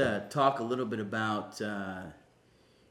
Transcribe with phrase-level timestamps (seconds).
[0.00, 2.02] uh, talk a little bit about, uh,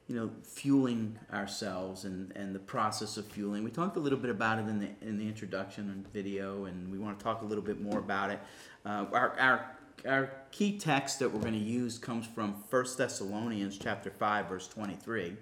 [0.07, 3.63] you know, fueling ourselves and, and the process of fueling.
[3.63, 6.91] We talked a little bit about it in the in the introduction and video, and
[6.91, 8.39] we want to talk a little bit more about it.
[8.85, 9.75] Uh, our, our
[10.07, 14.67] our key text that we're going to use comes from 1 Thessalonians chapter 5 verse
[14.67, 15.35] 23.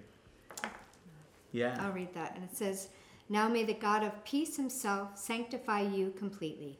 [1.52, 1.76] Yeah.
[1.80, 2.34] I'll read that.
[2.34, 2.88] And it says,
[3.28, 6.78] Now may the God of peace himself sanctify you completely,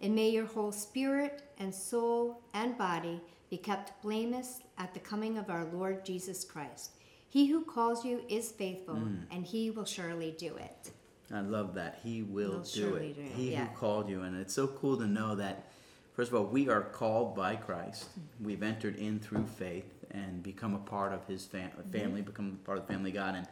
[0.00, 5.38] and may your whole spirit and soul and body be kept blameless at the coming
[5.38, 6.90] of our Lord Jesus Christ.
[7.28, 9.22] He who calls you is faithful, Mm.
[9.30, 10.90] and he will surely do it.
[11.30, 12.00] I love that.
[12.02, 13.14] He will do it.
[13.16, 13.66] do it, He yeah.
[13.66, 14.22] who called you.
[14.22, 15.70] And it's so cool to know that,
[16.14, 18.06] first of all, we are called by Christ.
[18.40, 21.90] We've entered in through faith and become a part of his fam- Mm-hmm.
[21.90, 23.34] family, become a part of the family of God.
[23.34, 23.46] And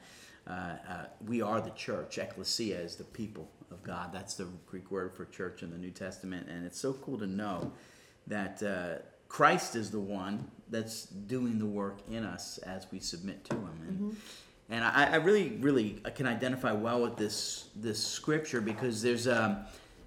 [0.46, 0.52] uh,
[0.92, 2.16] uh, we are the church.
[2.16, 4.10] Ecclesia is the people of God.
[4.10, 6.48] That's the Greek word for church in the New Testament.
[6.48, 7.72] And it's so cool to know
[8.26, 13.44] that uh, Christ is the one that's doing the work in us as we submit
[13.46, 13.80] to Him.
[13.88, 14.16] And,
[14.68, 19.58] and I, I really, really can identify well with this this scripture because there's um,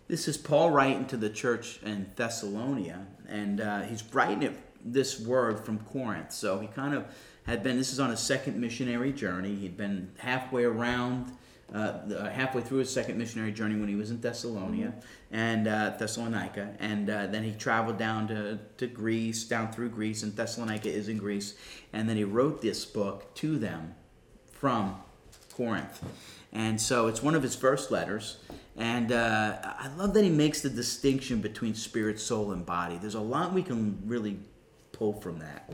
[0.08, 4.53] this is Paul writing to the church in Thessalonia, and uh, he's writing it
[4.84, 6.31] this word from Corinth.
[6.31, 7.06] So he kind of
[7.45, 7.78] had been.
[7.78, 9.56] This is on a second missionary journey.
[9.56, 11.31] He'd been halfway around
[11.74, 14.94] uh, the- halfway through his second missionary journey when he was in Thessalonia
[15.31, 20.24] and uh, Thessalonica, and uh, then he traveled down to, to Greece, down through Greece,
[20.24, 21.56] and Thessalonica is in Greece,
[21.94, 23.96] and then he wrote this book to them
[24.52, 24.97] from
[25.53, 26.03] Corinth,
[26.52, 28.38] and so it's one of his first letters.
[28.75, 32.97] And uh, I love that he makes the distinction between spirit, soul, and body.
[32.97, 34.40] There's a lot we can really
[34.94, 35.69] pull from that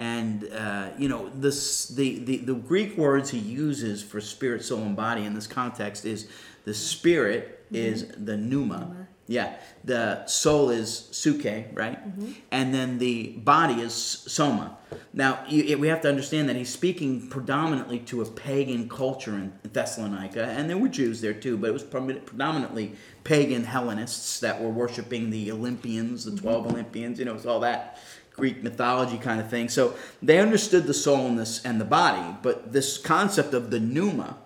[0.00, 4.80] and uh, you know this the, the the greek words he uses for spirit soul
[4.80, 6.26] and body in this context is
[6.64, 8.24] the spirit is mm-hmm.
[8.24, 9.06] the pneuma.
[9.26, 11.98] Yeah the soul is psuche right?
[11.98, 12.32] Mm-hmm.
[12.50, 14.78] And then the body is soma.
[15.12, 19.52] Now you, we have to understand that he's speaking predominantly to a pagan culture in
[19.62, 24.70] thessalonica and there were jews there too but it was predominantly pagan hellenists that were
[24.70, 26.48] worshiping the olympians the mm-hmm.
[26.48, 28.00] 12 olympians you know it's all that
[28.40, 29.68] Greek mythology kind of thing.
[29.68, 33.78] So they understood the soul and, this, and the body, but this concept of the
[33.78, 34.38] pneuma,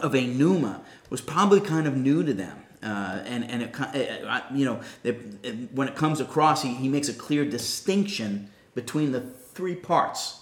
[0.00, 2.56] of a pneuma, was probably kind of new to them.
[2.82, 7.10] Uh, and and it, you know it, it- when it comes across, he, he makes
[7.10, 10.40] a clear distinction between the three parts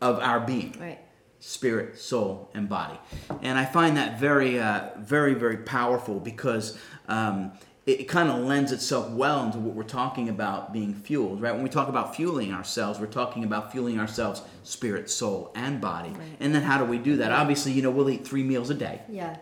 [0.00, 1.00] of our being Right.
[1.40, 2.96] spirit, soul, and body.
[3.42, 6.78] And I find that very, uh, very, very powerful because
[7.08, 7.50] um,
[7.86, 11.54] it, it kind of lends itself well into what we're talking about being fueled, right?
[11.54, 16.10] When we talk about fueling ourselves, we're talking about fueling ourselves spirit, soul, and body.
[16.10, 16.36] Right.
[16.40, 17.32] And then how do we do that?
[17.32, 19.36] Obviously, you know, we'll eat three meals a day, Yeah.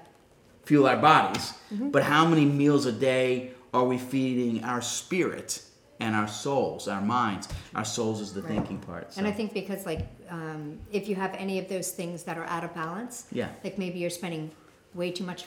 [0.65, 1.91] fuel our bodies, Mm-hmm.
[1.91, 5.63] but how many meals a day are we feeding our spirit?
[6.01, 7.49] And our souls, our minds.
[7.75, 8.51] Our souls is the Right.
[8.55, 9.17] thinking part.
[9.17, 12.45] And I think because like um, if you have any of those things that are
[12.47, 13.49] out of balance, Yeah.
[13.63, 14.51] like maybe you're spending
[14.93, 15.45] way too much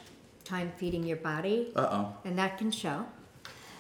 [0.48, 2.16] time feeding your body, Uh oh.
[2.26, 3.06] and that can show.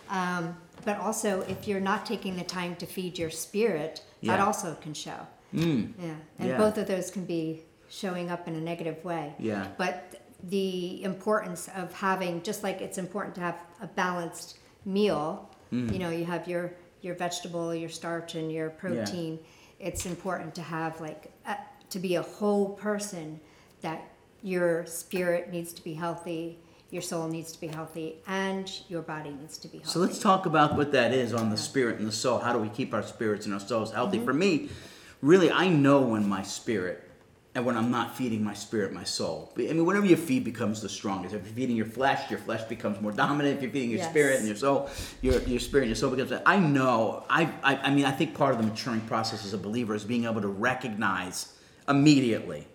[0.10, 0.56] Um,
[0.86, 4.46] but also, if you're not taking the time to feed your spirit, that Yeah.
[4.46, 5.28] also can show.
[5.54, 5.94] Mm.
[6.00, 6.58] Yeah, and Yeah.
[6.58, 9.34] both of those can be showing up in a negative way.
[9.40, 9.68] Yeah.
[9.78, 15.92] But the importance of having, just like it's important to have a balanced meal, Mm.
[15.94, 19.40] you know, you have your your vegetable, your starch, and your protein.
[19.80, 21.56] It's important to have like a,
[21.92, 23.40] to be a whole person.
[23.82, 24.02] That
[24.42, 26.60] your spirit needs to be healthy,
[26.90, 29.92] your soul needs to be healthy, and your body needs to be healthy.
[29.92, 32.40] So let's talk about what that is on the spirit and the soul.
[32.40, 34.18] How do we keep our spirits and our souls healthy?
[34.18, 34.26] Mm-hmm.
[34.26, 34.70] For me,
[35.22, 37.04] really, I know when my spirit
[37.56, 39.52] and when I'm not feeding my spirit, my soul.
[39.58, 41.34] I mean, whatever you feed becomes the strongest.
[41.34, 43.56] If you're feeding your flesh, your flesh becomes more dominant.
[43.56, 44.12] If you're feeding your Yes.
[44.12, 44.90] spirit and your soul,
[45.22, 46.40] your your spirit and your soul becomes.
[46.46, 47.26] I know.
[47.30, 50.04] I, I I mean, I think part of the maturing process as a believer is
[50.04, 51.54] being able to recognize
[51.90, 52.68] immediately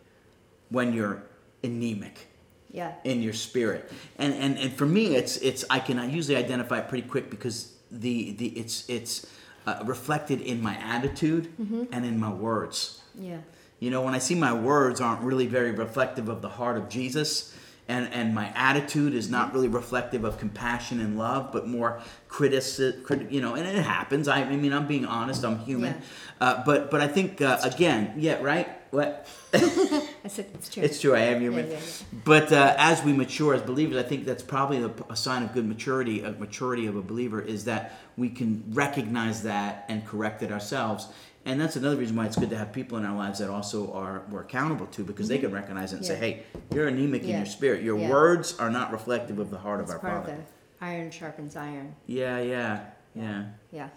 [0.69, 1.23] when you're
[1.63, 2.32] anemic
[2.73, 2.95] yeah.
[3.05, 3.91] in your spirit.
[4.19, 7.73] And and, and for me, it's it's I can usually identify it pretty quick because
[7.91, 9.27] the the it's it's
[9.67, 11.53] uh, reflected in my attitude
[11.93, 13.01] and in my words.
[13.19, 13.39] Yeah.
[13.79, 16.89] You know, when I see my words aren't really very reflective of the heart of
[16.89, 17.53] Jesus,
[17.89, 23.03] and, and my attitude is not really reflective of compassion and love, but more criticism,
[23.03, 24.29] criti- you know, and it happens.
[24.29, 25.95] I, I mean, I'm being honest, I'm human.
[25.95, 26.01] Yeah.
[26.41, 28.69] Uh, but but I think, uh, again, yeah, right?
[28.93, 29.29] What?
[30.25, 30.83] I said it's true.
[30.83, 31.67] It's true, I am human.
[31.67, 32.21] Yeah, yeah, yeah.
[32.25, 35.53] But uh, as we mature as believers, I think that's probably a, a sign of
[35.53, 36.23] good maturity.
[36.23, 41.09] A maturity of a believer is that we can recognize that and correct it ourselves.
[41.45, 43.93] And that's another reason why it's good to have people in our lives that also
[43.93, 46.23] are we're accountable to because they can recognize it and say, Mm-hmm.
[46.23, 46.43] "Hey,
[46.73, 47.83] you're anemic in your spirit.
[47.83, 51.11] Your words are not reflective of the heart of our part Father." of the iron
[51.11, 51.97] sharpens iron.
[52.07, 52.85] Yeah, yeah.
[53.15, 53.45] Yeah.
[53.73, 53.89] Yeah.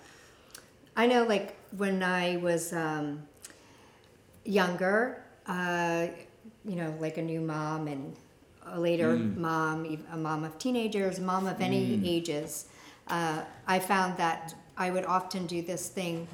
[0.95, 3.23] I know, like, when I was um,
[4.43, 6.07] younger, uh,
[6.65, 8.15] you know, like a new mom and
[8.67, 12.65] a later mom, a mom of teenagers, a mom of any ages,
[13.07, 16.27] uh, I found that I would often do this thing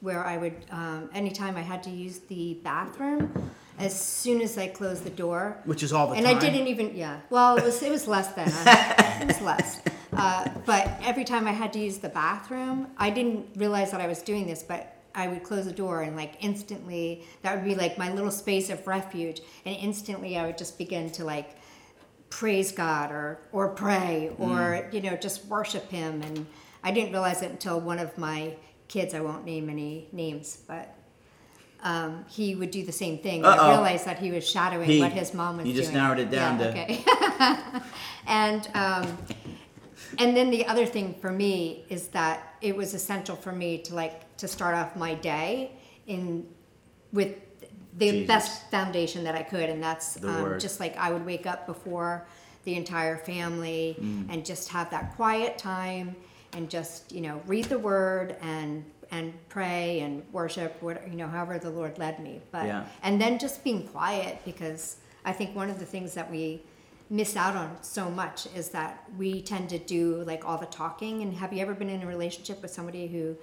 [0.00, 4.66] where I would, um, anytime I had to use the bathroom, as soon as I
[4.68, 6.36] closed the door, Which is all the and time.
[6.36, 7.20] And I didn't even yeah.
[7.30, 9.80] Well, it was it was less than uh, it was less.
[10.12, 14.08] Uh, but every time I had to use the bathroom, I didn't realize that I
[14.08, 17.74] was doing this, but I would close the door and like instantly that would be
[17.74, 21.50] like my little space of refuge, and instantly I would just begin to like
[22.30, 26.46] praise God or or pray or you know just worship Him, and
[26.84, 28.54] I didn't realize it until one of my
[28.86, 29.12] kids.
[29.12, 30.94] I won't name any names, but.
[31.80, 33.44] Um, he would do the same thing.
[33.44, 35.76] I realized that he was shadowing He- what his mom was doing.
[35.76, 36.02] you just doing.
[36.02, 37.04] narrowed it down Yeah, to- okay.
[38.26, 39.16] and um,
[40.18, 43.94] and then the other thing for me is that it was essential for me to
[43.94, 45.72] like to start off my day
[46.06, 46.46] in
[47.12, 47.36] with
[47.98, 48.26] the Jesus.
[48.28, 52.26] best foundation that I could, and that's um, just like I would wake up before
[52.64, 54.26] the entire family Mm.
[54.32, 56.14] and just have that quiet time
[56.52, 61.26] and just you know read the Word and and pray and worship, what you know,
[61.26, 62.40] however the Lord led me.
[62.52, 62.84] But Yeah.
[63.02, 66.62] and then just being quiet because I think one of the things that we
[67.10, 71.22] miss out on so much is that we tend to do like all the talking.
[71.22, 73.34] And have you ever been in a relationship with somebody who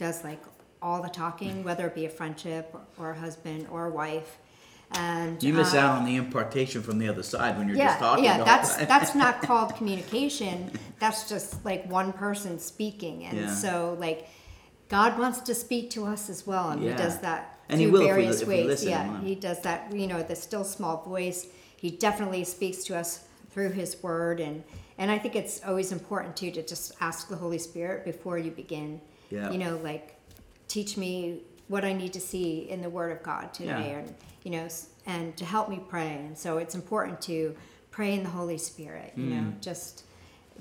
[0.00, 0.42] does like
[0.82, 4.38] all the talking, whether it be a friendship or a husband or a wife?
[4.92, 7.88] And You miss uh, out on the impartation from the other side when you're yeah,
[7.90, 8.24] just talking.
[8.24, 10.72] yeah, that's that's not called communication.
[10.98, 13.54] That's just like one person speaking, and Yeah.
[13.54, 14.26] so like
[14.88, 16.90] God wants to speak to us as well, and Yeah.
[16.92, 18.84] He does that And He through will if we- various we ways.
[18.84, 19.20] yeah.
[19.20, 19.92] He does that.
[19.94, 21.46] You know, the still small voice.
[21.76, 23.20] He definitely speaks to us
[23.52, 24.64] through His Word, and
[24.98, 28.50] and I think it's always important too to just ask the Holy Spirit before you
[28.50, 29.00] begin.
[29.30, 29.50] Yeah.
[29.50, 30.16] You know, like
[30.68, 33.98] teach me what I need to see in the Word of God today, Yeah.
[33.98, 34.68] and you know,
[35.06, 36.16] and to help me pray.
[36.26, 37.54] And so it's important to
[37.90, 39.12] pray in the Holy Spirit.
[39.16, 39.60] You know, Mm.
[39.60, 40.04] just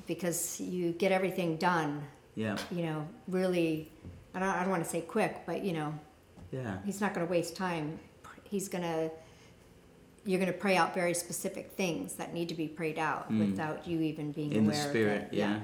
[0.08, 2.04] because you get everything done.
[2.36, 2.58] Yeah.
[2.72, 3.92] You know, really.
[4.36, 4.50] I don't.
[4.50, 5.94] I don't want to say quick, but you know,
[6.52, 6.78] Yeah.
[6.86, 8.00] he's not going to waste time.
[8.44, 9.12] He's going to.
[10.26, 13.88] You're going to pray out very specific things that need to be prayed out without
[13.88, 14.56] you even being Mm.
[14.56, 15.18] In the aware spirit.
[15.18, 15.34] of it.
[15.34, 15.54] Yeah.
[15.56, 15.60] Yeah,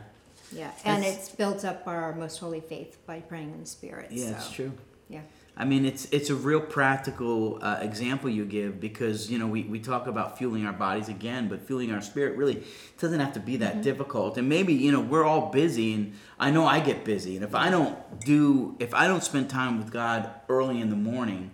[0.85, 4.11] and That's- it's built up our most holy faith by praying in the Spirit.
[4.11, 4.71] Yeah, so, it's true.
[5.09, 5.21] Yeah,
[5.57, 9.63] I mean, it's it's a real practical uh, example you give because you know we,
[9.63, 12.63] we talk about fueling our bodies again, but fueling our spirit really
[12.99, 14.37] doesn't have to be that difficult.
[14.37, 17.55] And maybe you know we're all busy, and I know I get busy, and if
[17.55, 21.51] I don't do if I don't spend time with God early in the morning,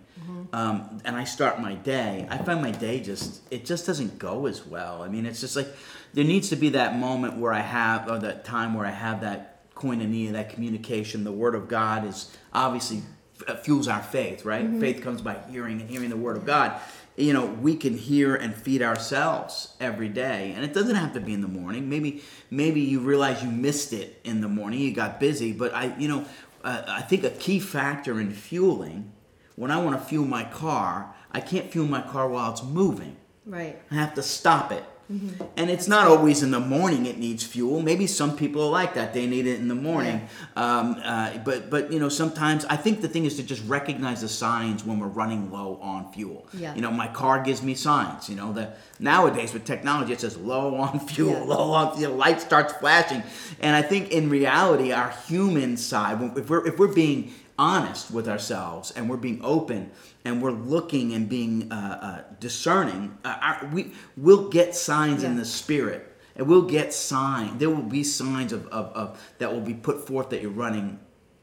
[0.53, 4.47] um, and I start my day, I find my day just it just doesn't go
[4.47, 5.01] as well.
[5.01, 5.67] I mean, it's just like
[6.13, 9.21] there needs to be that moment where I have or that time where I have
[9.21, 11.23] that koinonia, that communication.
[11.23, 13.01] The Word of God is obviously
[13.47, 14.69] f- fuels our faith, right?
[14.79, 16.79] Faith comes by hearing and hearing the Word of God.
[17.15, 21.19] You know, we can hear and feed ourselves every day, and it doesn't have to
[21.19, 21.89] be in the morning.
[21.89, 25.51] Maybe, maybe you realize you missed it in the morning, you got busy.
[25.51, 26.25] But I, you know,
[26.63, 29.11] uh, I think a key factor in fueling,
[29.55, 33.15] when I want to fuel my car, I can't fuel my car while it's moving.
[33.45, 33.79] right.
[33.91, 34.83] I have to stop it.
[35.11, 35.43] Mm-hmm.
[35.57, 37.81] And it's not always in the morning it needs fuel.
[37.81, 40.21] Maybe some people are like that; they need it in the morning.
[40.55, 40.77] Yeah.
[40.79, 44.21] Um, uh, but but you know sometimes I think the thing is to just recognize
[44.21, 46.47] the signs when we're running low on fuel.
[46.53, 46.73] Yeah.
[46.75, 48.29] You know, my car gives me signs.
[48.29, 51.43] You know, that nowadays with technology it says low on fuel, Yeah.
[51.43, 53.21] low on fuel, light starts flashing.
[53.59, 58.27] And I think in reality, our human side, if we're if we're being honest with
[58.27, 59.91] ourselves and we're being open
[60.25, 65.35] and we're looking and being uh, uh, discerning, uh, our, we will get signs in
[65.35, 66.07] the spirit.
[66.33, 67.57] And we'll get sign.
[67.57, 70.97] There will be signs of, of, of that will be put forth that you're running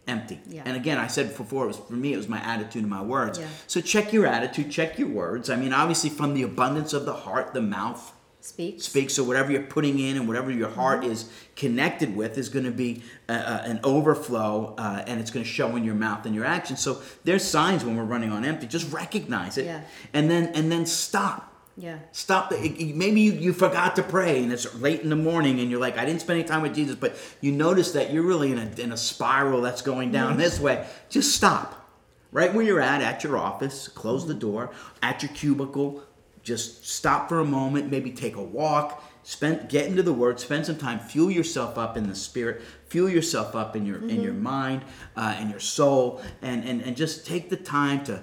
[0.09, 0.41] empty.
[0.49, 0.63] Yeah.
[0.65, 3.03] And again, I said before, it was for me, it was my attitude and my
[3.03, 3.39] words.
[3.39, 3.47] Yeah.
[3.67, 5.51] So check your attitude, check your words.
[5.51, 8.85] I mean, obviously, from the abundance of the heart, the mouth Speaks.
[8.85, 9.15] speaks.
[9.15, 11.11] So whatever you're putting in and whatever your heart Mm-hmm.
[11.13, 15.45] is connected with is going to be uh, uh, an overflow, uh, and it's going
[15.45, 16.81] to show in your mouth and your actions.
[16.81, 18.67] So there's signs when we're running on empty.
[18.67, 19.83] Just recognize it, Yeah.
[20.15, 21.55] and then and then stop.
[21.77, 21.99] Yeah.
[22.11, 22.51] Stop.
[22.51, 25.79] The, maybe you, you forgot to pray and it's late in the morning and you're
[25.79, 28.59] like, I didn't spend any time with Jesus, but you notice that you're really in
[28.59, 30.41] a, in a spiral that's going down Mm-hmm.
[30.41, 30.85] this way.
[31.09, 31.89] Just stop.
[32.33, 34.71] Right where you're at, at your office, close the door,
[35.03, 36.03] at your cubicle,
[36.43, 40.67] just stop for a moment, maybe take a walk, spend get into the word, spend
[40.67, 44.33] some time, fuel yourself up in the spirit, fuel yourself up in your in your
[44.35, 44.83] mind,
[45.17, 48.23] uh, in your soul, and, and, and just take the time to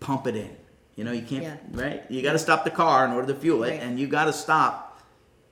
[0.00, 0.56] pump it in.
[0.94, 1.56] You know, you can't Yeah.
[1.72, 2.02] right?
[2.10, 3.82] You got to stop the car in order to fuel it, Right.
[3.82, 5.00] and you got to stop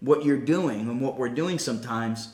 [0.01, 2.29] what you're doing and what we're doing sometimes.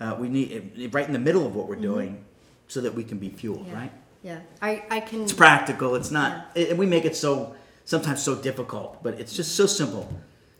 [0.00, 2.24] uh, we need right in the middle of what we're doing,
[2.66, 3.70] so that we can be fueled, Mm-hmm.
[3.70, 3.78] Yeah.
[3.80, 3.92] right?
[4.24, 4.38] Yeah.
[4.60, 5.22] I, I can.
[5.22, 5.94] It's practical.
[5.94, 6.48] It's not.
[6.56, 10.08] And we make it so sometimes so difficult, but it's just so simple.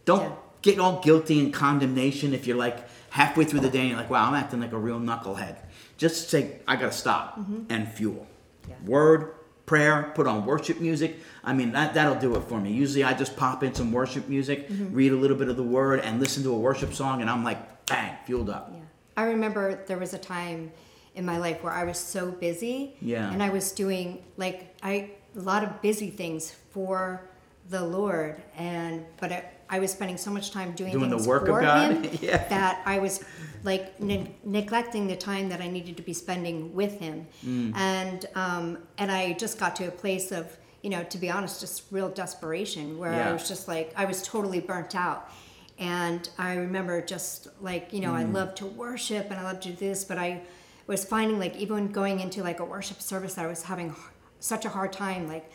[0.04, 0.32] Don't Yeah.
[0.62, 2.78] get all guilty and condemnation if you're like
[3.10, 5.56] halfway through the day and you're like, "Wow, I'm acting like a real knucklehead."
[5.98, 7.38] Just say, "I gotta stop
[7.68, 8.70] and fuel." Mm-hmm.
[8.70, 8.76] Yeah.
[8.90, 9.34] Word,
[9.66, 11.18] prayer, put on worship music.
[11.44, 12.72] I mean, that that'll do it for me.
[12.72, 14.94] Usually, I just pop in some worship music, Mm-hmm.
[14.94, 17.44] read a little bit of the word, and listen to a worship song, and I'm
[17.44, 18.70] like, bang, fueled up.
[18.72, 18.80] Yeah.
[19.16, 20.72] I remember there was a time
[21.14, 22.96] in my life where I was so busy.
[23.00, 23.30] Yeah.
[23.32, 27.22] And I was doing like I a lot of busy things for
[27.70, 31.42] the Lord and but I, I was spending so much time doing, Doing the work
[31.48, 31.92] of God?
[32.04, 32.46] him Yeah.
[32.48, 33.24] that I was
[33.64, 37.26] like ne- neglecting the time that I needed to be spending with him.
[37.46, 37.74] Mm.
[37.76, 40.44] And um and I just got to a place of
[40.82, 43.30] you know, to be honest, just real desperation where Yeah.
[43.30, 45.30] I was just like I was totally burnt out.
[45.78, 48.34] And I remember just like, you know, I Mm.
[48.34, 50.42] love to worship and I love to do this, but I
[50.86, 53.94] was finding like even going into like a worship service, I was having
[54.42, 55.50] such a hard time, like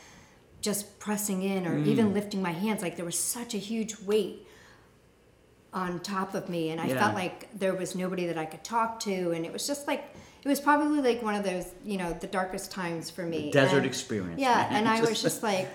[0.62, 1.86] just pressing in or Mm.
[1.88, 2.82] even lifting my hands.
[2.82, 4.48] Like there was such a huge weight
[5.74, 6.70] on top of me.
[6.70, 7.00] And I Yeah.
[7.00, 9.32] felt like there was nobody that I could talk to.
[9.32, 10.04] And it was just like,
[10.44, 13.52] it was probably like one of those, you know, the darkest times for me.
[13.52, 14.40] Desert And- experience.
[14.40, 14.56] Yeah.
[14.56, 14.74] man.
[14.78, 15.68] And I was just like,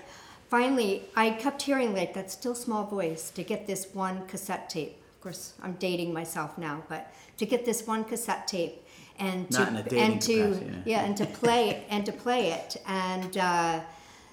[0.49, 4.97] finally, I kept hearing like that still small voice to get this one cassette tape.
[5.15, 8.83] Of course, I'm dating myself now, but to get this one cassette tape
[9.19, 10.81] and to Not a and to capacity, yeah.
[10.85, 13.79] yeah and to play and to play it and uh,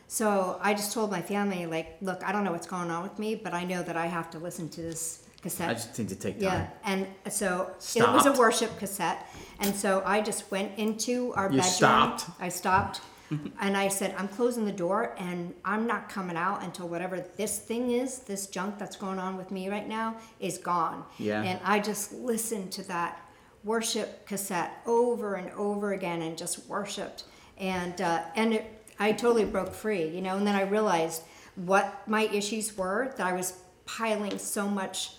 [0.08, 3.16] so I just told my family like, look, I don't know what's going on with
[3.20, 5.70] me, but I know that I have to listen to this cassette.
[5.70, 9.24] I just need to take time Yeah, and so it was a worship cassette,
[9.60, 11.62] and so I just went into our You bedroom.
[11.72, 12.24] stopped?
[12.40, 13.02] I stopped,
[13.60, 17.60] and I said, "I'm closing the door, and I'm not coming out until whatever this
[17.60, 21.40] thing is, this junk that's going on with me right now, is gone." Yeah.
[21.42, 23.20] And I just listened to that
[23.64, 27.24] worship cassette over and over again, and just worshipped,
[27.58, 30.36] and uh, and it, I totally broke free, you know.
[30.36, 31.22] And then I realized
[31.56, 35.12] what my issues were that I was piling so much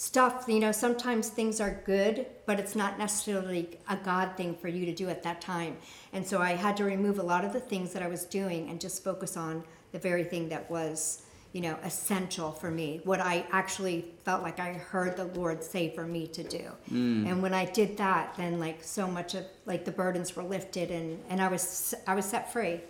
[0.00, 4.66] stuff you know sometimes things are good but it's not necessarily a god thing for
[4.66, 5.76] you to do at that time
[6.14, 8.70] and so i had to remove a lot of the things that i was doing
[8.70, 13.20] and just focus on the very thing that was you know essential for me what
[13.20, 17.28] i actually felt like i heard the lord say for me to do mm.
[17.28, 20.90] and when i did that then like so much of like the burdens were lifted
[20.90, 22.80] and and i was i was set free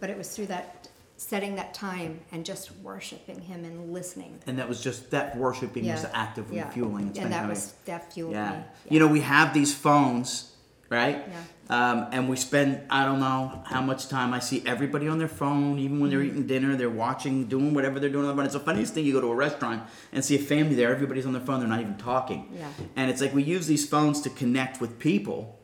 [0.00, 4.58] but it was through that setting that time and just worshiping him and listening And
[4.58, 6.66] that was just that worshiping was Yeah, the act of yeah.
[6.66, 7.08] refueling.
[7.08, 8.50] It's and been that was that fueled yeah.
[8.50, 8.64] me.
[8.90, 10.52] You know, we have these phones,
[10.90, 11.24] right?
[11.28, 11.42] Yeah.
[11.70, 15.28] Um, and we spend I don't know how much time I see everybody on their
[15.28, 16.28] phone, even when they're Mm-hmm.
[16.28, 18.44] eating dinner, they're watching, doing whatever they're doing on the phone.
[18.44, 19.06] It's the funniest thing.
[19.06, 21.68] You go to a restaurant and see a family there, everybody's on their phone, they're
[21.68, 22.50] not even talking.
[22.54, 22.68] Yeah.
[22.96, 25.58] And it's like we use these phones to connect with people.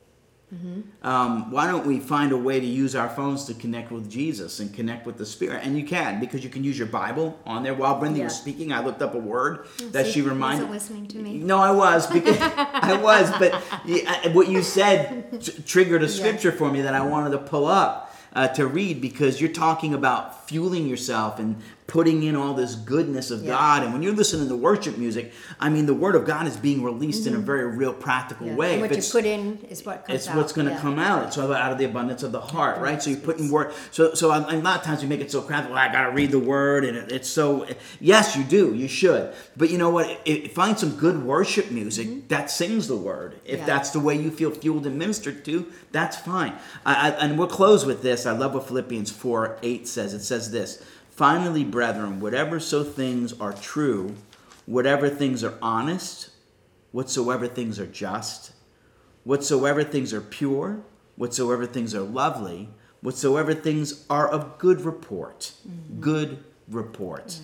[0.54, 1.06] Mm-hmm.
[1.06, 4.58] Um, why don't we find a way to use our phones to connect with Jesus
[4.58, 5.60] and connect with the Spirit?
[5.64, 7.72] And you can because you can use your Bible on there.
[7.74, 10.68] While Brindy was speaking, I looked up a word that she reminded.
[10.68, 11.38] wasn't listening to me.
[11.38, 13.52] No, I was because I was, but
[13.86, 17.38] y- I- what you said t- triggered a scripture for me that I wanted to
[17.38, 21.56] pull up uh, to read because you're talking about fueling yourself and
[21.90, 23.50] putting in all this goodness of Yeah.
[23.50, 23.82] God.
[23.82, 26.84] And when you're listening to worship music, I mean, the Word of God is being
[26.84, 28.54] released in a very real, practical Mm-hmm.
[28.54, 28.58] Yeah.
[28.60, 28.72] way.
[28.74, 30.14] And what you put in is what comes out.
[30.14, 30.36] it's out.
[30.36, 30.80] what's going to Yeah.
[30.80, 31.26] come out.
[31.26, 33.02] It's out of the abundance of the heart, right?
[33.02, 33.72] So you put in word.
[33.90, 35.68] So so a, a lot of times we make it so crafty.
[35.72, 37.66] Well, I got to read the word, and it, it's so.
[37.98, 38.72] Yes, you do.
[38.72, 39.32] You should.
[39.56, 40.06] But you know what?
[40.06, 43.34] I- I- find some good worship music that sings the word.
[43.44, 43.66] If Mm-hmm.
[43.66, 46.54] That's the way you feel fueled and ministered to, that's fine.
[46.86, 48.26] I, I, and we'll close with this.
[48.26, 50.14] I love what Philippians four eight says.
[50.14, 50.82] It says this.
[51.20, 54.14] Finally, brethren, whatever so things are true,
[54.64, 56.30] whatever things are honest,
[56.92, 58.52] whatsoever things are just,
[59.24, 60.80] whatsoever things are pure,
[61.16, 62.70] whatsoever things are lovely,
[63.02, 65.52] whatsoever things are of good report.
[65.68, 66.00] Mm-hmm.
[66.00, 67.38] Good report.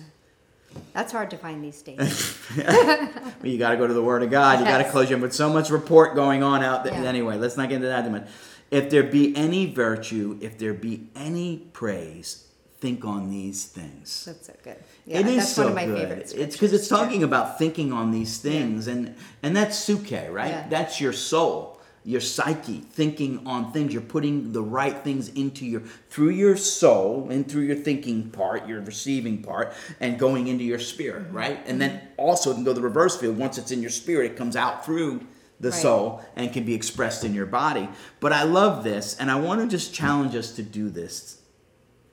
[0.93, 2.35] That's hard to find these days.
[2.57, 4.57] Well, you got to go to the Word of God.
[4.57, 6.93] You got to close your with so much report going on out there.
[6.93, 7.07] Yeah.
[7.07, 8.27] Anyway, let's not get into that too much.
[8.71, 12.46] If there be any virtue, if there be any praise,
[12.79, 14.25] think on these things.
[14.25, 14.77] That's so good.
[15.05, 15.97] Yeah, it is that's so one of my good.
[15.97, 16.33] favorite.
[16.35, 20.49] It's because it's talking about thinking on these things, and and that's psuche, right?
[20.51, 20.67] Yeah.
[20.69, 23.93] That's your soul, your psyche, thinking on things.
[23.93, 28.67] You're putting the right things into your through your soul and through your thinking part,
[28.67, 31.35] your receiving part, and going into your spirit, Mm-hmm.
[31.37, 31.59] right?
[31.65, 33.37] And then also it can go the reverse field.
[33.37, 35.21] Once it's in your spirit, it comes out through
[35.59, 35.81] the Right.
[35.81, 37.89] soul and can be expressed in your body.
[38.19, 41.41] But I love this, and I want to just challenge us to do this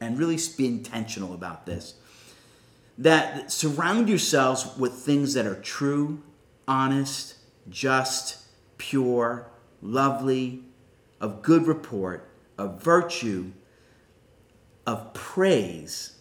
[0.01, 1.95] and really be intentional about this
[2.99, 6.23] that surround yourselves with things that are true,
[6.69, 7.35] honest,
[7.69, 8.39] just,
[8.79, 9.49] pure,
[9.83, 10.63] lovely,
[11.21, 13.51] of good report, of virtue,
[14.87, 16.17] of praise,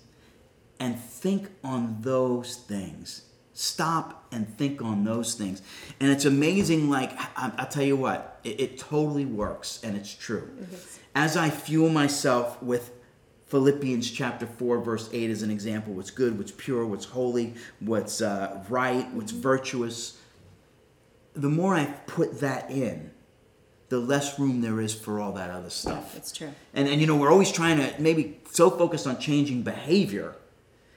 [0.80, 3.26] and think on those things.
[3.54, 5.62] Stop and think on those things.
[6.00, 10.14] And it's amazing, like, I, will tell you what, it, it, totally works and it's
[10.14, 10.50] true.
[11.14, 12.92] As I fuel myself with
[13.54, 18.20] Philippians chapter 4, verse 8 is an example what's good, what's pure, what's holy, what's
[18.20, 20.18] uh, right, what's virtuous.
[21.36, 23.12] The more I put that in,
[23.90, 26.18] the less room there is for all that other stuff.
[26.18, 26.52] It's true.
[26.74, 30.36] And, and you know, we're always trying to maybe so focused on changing behavior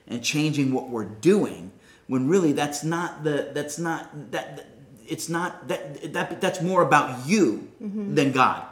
[0.07, 1.73] and changing what we're doing
[2.07, 4.67] when really that's not the, that's not, that,
[5.07, 8.15] it's not, that, that that's more about you mm-hmm.
[8.15, 8.67] than God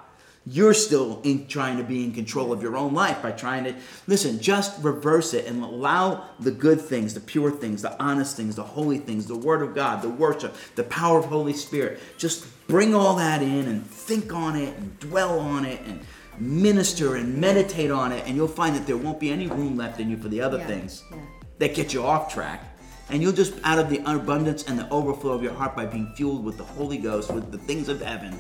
[0.46, 3.74] you're still in trying to be in control of your own life by trying to
[4.06, 8.56] listen just reverse it and allow the good things the pure things the honest things
[8.56, 12.46] the holy things the word of god the worship the power of holy spirit just
[12.66, 16.00] bring all that in and think on it and dwell on it and
[16.38, 19.98] minister and meditate on it and you'll find that there won't be any room left
[19.98, 21.18] in you for the other yeah, things yeah.
[21.58, 22.62] that get you off track
[23.08, 26.12] and you'll just out of the abundance and the overflow of your heart by being
[26.16, 28.38] fueled with the holy ghost with the things of heaven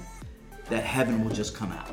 [0.70, 1.90] that heaven will just come out.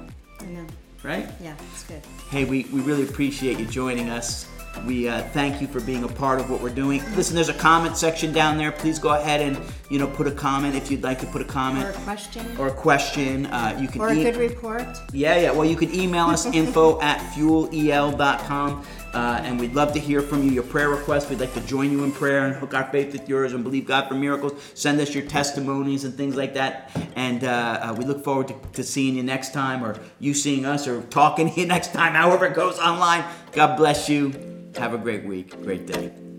[1.03, 1.27] Right?
[1.41, 2.01] Yeah, it's good.
[2.29, 4.47] Hey, we, we really appreciate you joining us.
[4.85, 7.01] We uh, thank you for being a part of what we're doing.
[7.15, 8.71] Listen, there's a comment section down there.
[8.71, 11.45] Please go ahead and you know put a comment if you'd like to put a
[11.45, 13.47] comment or a question or a question.
[13.47, 14.85] Uh, you can or a e- good report.
[15.11, 15.51] Yeah, yeah.
[15.51, 18.85] Well, you can email us info at fuelel.com.
[19.13, 21.29] Uh, and we'd love to hear from you, your prayer requests.
[21.29, 23.85] We'd like to join you in prayer and hook our faith with yours and believe
[23.85, 24.61] God for miracles.
[24.73, 26.91] Send us your testimonies and things like that.
[27.15, 30.65] And uh, uh, we look forward to, to, seeing you next time or you seeing
[30.65, 33.25] us or talking to you next time, however it goes online.
[33.51, 34.33] God bless you.
[34.77, 36.30] Have a great week, great day.